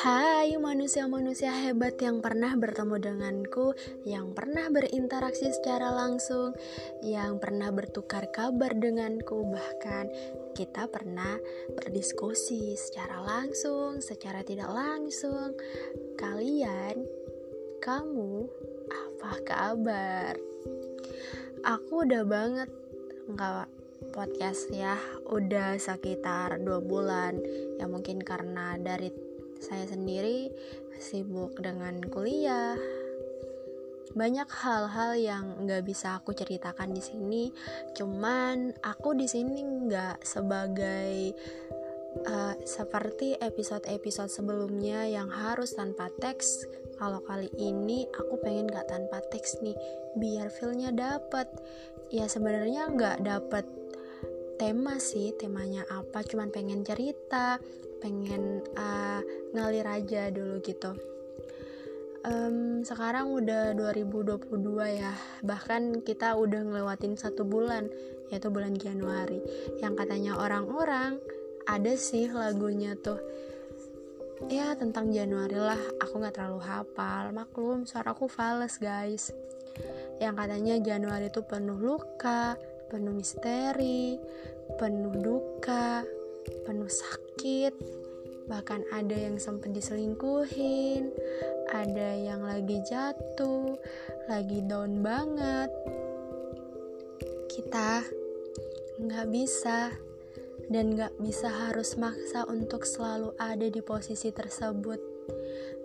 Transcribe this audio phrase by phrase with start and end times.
[0.00, 3.76] Hai manusia-manusia hebat yang pernah bertemu denganku,
[4.08, 6.56] yang pernah berinteraksi secara langsung,
[7.04, 10.08] yang pernah bertukar kabar denganku, bahkan
[10.56, 11.36] kita pernah
[11.76, 15.52] berdiskusi secara langsung, secara tidak langsung.
[16.16, 17.04] Kalian,
[17.84, 18.48] kamu,
[18.88, 20.32] apa kabar?
[21.60, 22.72] Aku udah banget
[23.28, 23.79] nggak
[24.10, 24.98] podcast ya,
[25.30, 27.38] udah sekitar dua bulan.
[27.78, 29.08] Ya mungkin karena dari
[29.62, 30.50] saya sendiri
[31.00, 32.76] sibuk dengan kuliah.
[34.10, 37.44] Banyak hal-hal yang nggak bisa aku ceritakan di sini.
[37.94, 41.30] Cuman aku di sini nggak sebagai
[42.26, 46.66] uh, seperti episode-episode sebelumnya yang harus tanpa teks.
[46.98, 49.78] Kalau kali ini aku pengen nggak tanpa teks nih,
[50.18, 51.46] biar feelnya dapet.
[52.10, 53.64] Ya sebenarnya nggak dapet
[54.60, 57.56] tema sih, temanya apa, cuman pengen cerita,
[58.04, 59.24] pengen uh,
[59.56, 60.92] ngalir aja dulu gitu.
[62.20, 64.52] Um, sekarang udah 2022
[64.92, 67.88] ya bahkan kita udah ngelewatin satu bulan
[68.28, 69.40] yaitu bulan Januari.
[69.80, 71.16] Yang katanya orang-orang
[71.64, 73.16] ada sih lagunya tuh
[74.52, 79.32] ya tentang Januari lah aku nggak terlalu hafal maklum suaraku fals guys.
[80.20, 84.18] Yang katanya Januari itu penuh luka penuh misteri
[84.76, 86.02] penuh duka
[86.66, 87.74] penuh sakit.
[88.50, 91.14] Bahkan ada yang sempat diselingkuhin
[91.70, 93.78] ada yang lagi jatuh
[94.26, 95.70] lagi down banget.
[97.46, 98.02] Kita
[98.98, 99.94] nggak bisa
[100.66, 104.98] dan nggak bisa harus maksa untuk selalu ada di posisi tersebut.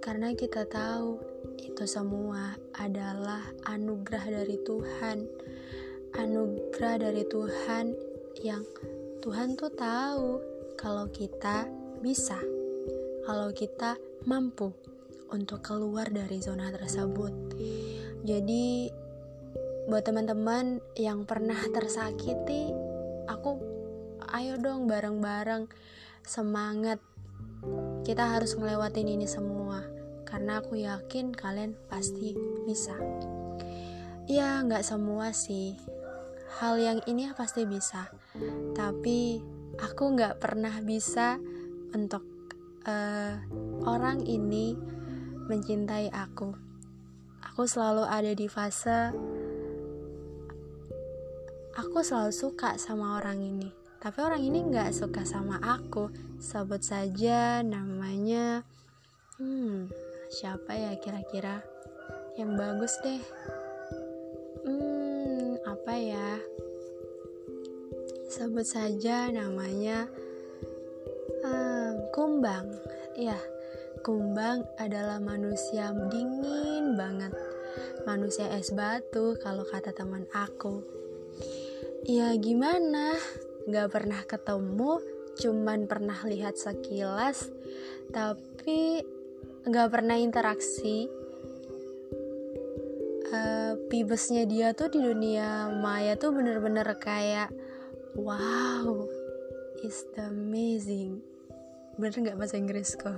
[0.00, 1.20] Karena kita tahu
[1.60, 5.18] itu semua adalah anugerah dari Tuhan
[6.14, 7.90] anugerah dari Tuhan
[8.46, 8.62] yang
[9.18, 10.38] Tuhan tuh tahu
[10.78, 11.66] kalau kita
[11.98, 12.38] bisa,
[13.26, 13.98] kalau kita
[14.28, 14.70] mampu
[15.34, 17.56] untuk keluar dari zona tersebut.
[18.22, 18.92] Jadi,
[19.90, 22.70] buat teman-teman yang pernah tersakiti,
[23.26, 23.58] aku
[24.36, 25.66] ayo dong bareng-bareng
[26.22, 27.02] semangat.
[28.04, 29.82] Kita harus ngelewatin ini semua
[30.28, 32.36] karena aku yakin kalian pasti
[32.68, 32.94] bisa.
[34.24, 35.93] Ya, nggak semua sih.
[36.60, 38.08] Hal yang ini pasti bisa,
[38.76, 39.42] tapi
[39.80, 41.36] aku nggak pernah bisa
[41.92, 42.22] untuk
[42.86, 43.34] uh,
[43.84, 44.76] orang ini
[45.50, 46.54] mencintai aku.
[47.52, 49.12] Aku selalu ada di fase
[51.74, 53.68] aku selalu suka sama orang ini,
[53.98, 56.10] tapi orang ini nggak suka sama aku.
[56.38, 58.62] Sebut saja namanya,
[59.38, 59.90] hmm,
[60.30, 61.62] siapa ya kira-kira
[62.38, 63.18] yang bagus deh?
[68.34, 70.10] Sebut saja namanya
[71.46, 72.66] um, kumbang.
[73.14, 73.38] Ya
[74.02, 77.30] kumbang adalah manusia dingin banget.
[78.02, 80.82] Manusia es batu kalau kata teman aku.
[82.10, 83.14] Ya gimana?
[83.70, 84.98] Gak pernah ketemu
[85.38, 87.54] cuman pernah lihat sekilas
[88.10, 89.06] tapi
[89.62, 91.06] gak pernah interaksi.
[93.34, 97.50] Uh, pibesnya dia tuh di dunia maya tuh bener-bener kayak
[98.14, 99.04] wow
[100.16, 101.22] the amazing.
[101.94, 103.14] Bener nggak bahasa Inggris kok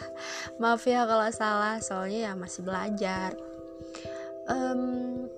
[0.60, 3.32] maaf ya kalau salah soalnya ya masih belajar.
[4.50, 5.30] Um,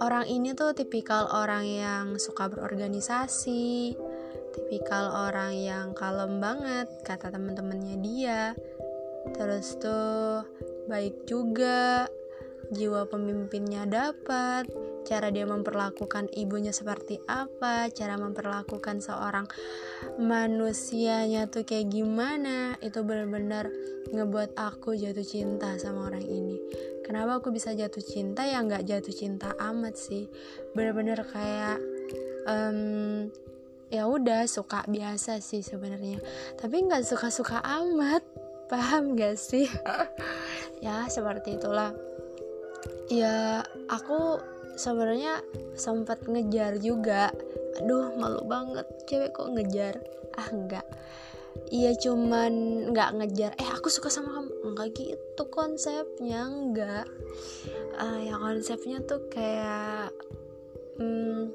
[0.00, 3.98] orang ini tuh tipikal orang yang suka berorganisasi
[4.54, 8.54] tipikal orang yang kalem banget kata teman-temannya dia.
[9.34, 10.46] Terus tuh
[10.86, 12.06] baik juga
[12.74, 14.66] jiwa pemimpinnya dapat
[15.04, 19.46] cara dia memperlakukan ibunya seperti apa, cara memperlakukan seorang
[20.16, 23.68] manusianya tuh kayak gimana, itu benar-benar
[24.10, 26.56] ngebuat aku jatuh cinta sama orang ini.
[27.04, 30.24] Kenapa aku bisa jatuh cinta ya nggak jatuh cinta amat sih,
[30.72, 31.78] bener-bener kayak
[32.48, 33.28] um,
[33.92, 36.18] ya udah suka biasa sih sebenarnya,
[36.56, 38.24] tapi nggak suka-suka amat,
[38.72, 39.68] paham gak sih?
[40.84, 42.13] ya seperti itulah.
[43.12, 43.60] Ya
[43.92, 44.40] aku
[44.78, 45.44] sebenarnya
[45.76, 47.30] sempat ngejar juga.
[47.82, 48.86] Aduh malu banget.
[49.08, 50.00] Cewek kok ngejar?
[50.34, 50.86] Ah enggak.
[51.70, 52.52] Iya cuman
[52.90, 53.52] nggak ngejar.
[53.60, 54.52] Eh aku suka sama kamu.
[54.72, 57.06] Enggak gitu konsepnya enggak.
[57.94, 60.10] Uh, ya konsepnya tuh kayak
[60.98, 61.54] hmm,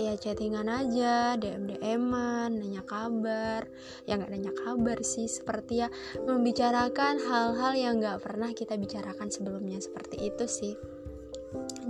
[0.00, 3.68] ya chattingan aja dm dman nanya kabar.
[4.08, 5.88] Ya nggak nanya kabar sih seperti ya
[6.24, 10.74] membicarakan hal-hal yang nggak pernah kita bicarakan sebelumnya seperti itu sih.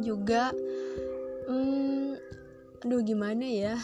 [0.02, 0.50] Juga
[1.46, 2.18] hmm,
[2.82, 3.78] aduh gimana ya?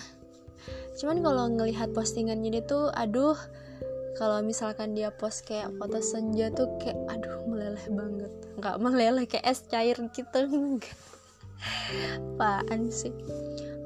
[0.98, 3.38] Cuman kalau ngelihat postingannya dia tuh aduh
[4.18, 8.32] kalau misalkan dia post kayak foto senja tuh kayak aduh meleleh banget.
[8.58, 10.98] Nggak meleleh kayak es cair gitu enggak.
[12.36, 13.14] Apaan sih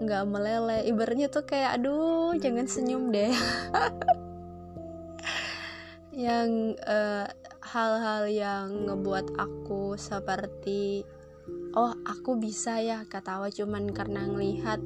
[0.01, 0.81] nggak meleleh.
[0.89, 3.31] Ibaratnya tuh kayak aduh jangan senyum deh.
[6.17, 7.29] Yang eh,
[7.71, 11.07] hal-hal yang ngebuat aku seperti
[11.79, 14.83] oh aku bisa ya ketawa cuman karena ngelihat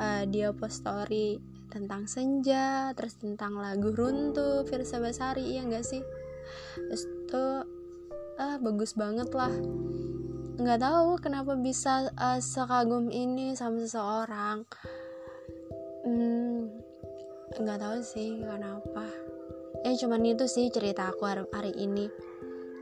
[0.00, 1.36] uh, dia post story
[1.68, 6.00] tentang senja terus tentang lagu runtuh Firsa Basari ya enggak sih?
[6.78, 7.66] Terus tuh
[8.40, 9.52] ah bagus banget lah
[10.54, 14.62] nggak tahu kenapa bisa uh, sekagum ini sama seseorang.
[16.06, 16.70] Hmm,
[17.58, 19.06] nggak tahu sih kenapa.
[19.82, 22.06] Ya cuman itu sih cerita aku hari, hari ini.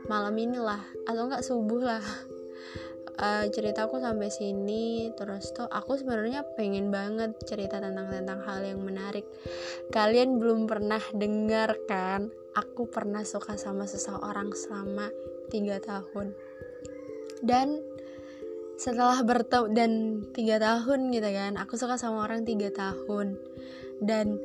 [0.05, 2.05] Malam inilah atau enggak subuh lah.
[3.13, 5.13] Uh, ceritaku sampai sini.
[5.13, 9.21] Terus tuh aku sebenarnya pengen banget cerita tentang tentang hal yang menarik.
[9.93, 12.33] Kalian belum pernah dengar kan?
[12.57, 15.13] Aku pernah suka sama seseorang selama
[15.53, 16.33] tiga tahun
[17.43, 17.83] dan
[18.79, 19.91] setelah bertemu dan
[20.33, 21.53] tiga tahun gitu kan.
[21.59, 23.37] Aku suka sama orang tiga tahun.
[24.01, 24.39] Dan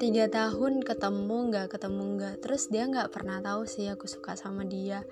[0.00, 2.34] tiga tahun ketemu nggak ketemu nggak.
[2.40, 5.04] Terus dia nggak pernah tahu sih aku suka sama dia.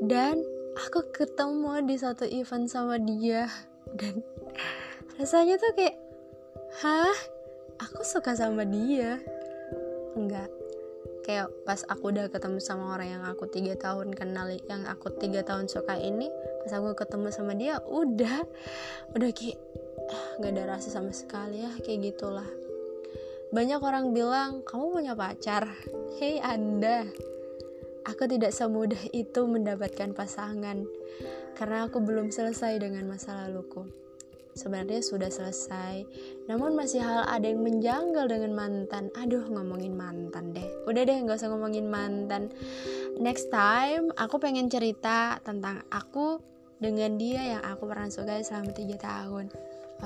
[0.00, 0.40] Dan
[0.78, 3.50] aku ketemu di satu event sama dia.
[3.92, 4.24] Dan
[5.20, 5.96] rasanya tuh kayak
[6.80, 7.18] hah?
[7.78, 9.22] Aku suka sama dia?
[10.18, 10.50] Enggak
[11.28, 15.44] kayak pas aku udah ketemu sama orang yang aku tiga tahun kenal yang aku tiga
[15.44, 16.32] tahun suka ini
[16.68, 18.44] pas aku ketemu sama dia udah
[19.16, 19.56] udah kayak
[20.12, 22.44] ah, nggak ada rasa sama sekali ya kayak gitulah
[23.48, 25.64] banyak orang bilang kamu punya pacar
[26.20, 27.08] hei anda
[28.08, 30.88] Aku tidak semudah itu mendapatkan pasangan
[31.60, 33.84] karena aku belum selesai dengan masa laluku.
[34.56, 36.08] Sebenarnya sudah selesai,
[36.48, 39.12] namun masih hal ada yang menjanggal dengan mantan.
[39.12, 40.66] Aduh, ngomongin mantan deh.
[40.88, 42.48] Udah deh, nggak usah ngomongin mantan.
[43.20, 46.40] Next time, aku pengen cerita tentang aku
[46.78, 49.46] dengan dia yang aku pernah suka selama 3 tahun.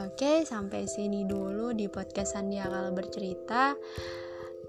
[0.01, 3.77] Oke, sampai sini dulu di podcast Sandia kalau bercerita.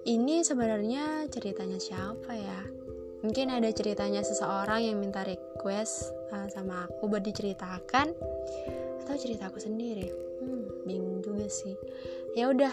[0.04, 2.84] Ini sebenarnya ceritanya siapa ya?
[3.24, 8.12] mungkin ada ceritanya seseorang yang minta request uh, sama aku buat diceritakan
[9.04, 10.12] atau cerita aku sendiri
[10.44, 11.72] hmm, bingung juga sih
[12.36, 12.72] ya udah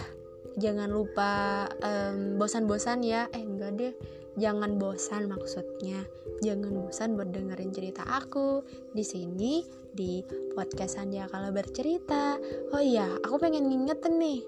[0.59, 3.95] jangan lupa um, bosan-bosan ya eh enggak deh
[4.39, 6.07] jangan bosan maksudnya
[6.45, 8.63] jangan bosan buat dengerin cerita aku
[8.95, 10.23] di sini di
[10.55, 12.39] podcast Sandia kalau bercerita
[12.71, 14.41] oh iya aku pengen ngingetin nih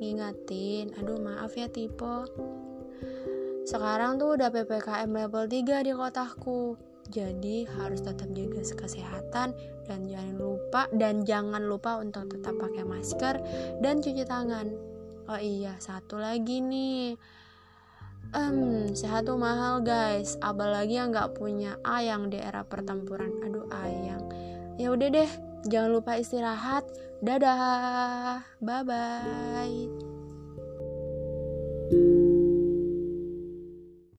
[0.00, 2.24] ngingetin aduh maaf ya tipe
[3.70, 6.74] sekarang tuh udah PPKM level 3 di kotaku.
[7.06, 9.54] Jadi harus tetap jaga kesehatan
[9.86, 13.38] dan jangan lupa dan jangan lupa untuk tetap pakai masker
[13.78, 14.70] dan cuci tangan.
[15.30, 17.14] Oh iya, satu lagi nih.
[18.30, 23.30] Um, sehat tuh mahal guys, apalagi yang nggak punya ayang di era pertempuran.
[23.42, 24.22] Aduh ayang.
[24.78, 25.30] Ya udah deh,
[25.66, 26.86] jangan lupa istirahat.
[27.20, 29.99] Dadah, bye bye.